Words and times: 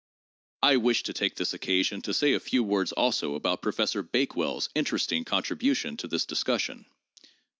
I 0.63 0.77
wish 0.77 1.03
to 1.03 1.13
take 1.13 1.35
this 1.35 1.53
occasion 1.53 2.01
to 2.01 2.13
say 2.15 2.33
a 2.33 2.39
few 2.39 2.63
words 2.63 2.91
also 2.91 3.35
about 3.35 3.61
Professor 3.61 4.01
Bakewell's 4.01 4.67
interesting 4.73 5.23
contribution 5.25 5.95
to 5.97 6.07
this 6.07 6.25
discussion. 6.25 6.87